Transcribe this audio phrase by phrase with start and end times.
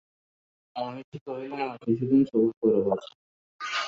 [0.75, 3.11] মহিষী কহিলেন, আর কিছুদিন সবুর করো বাছা।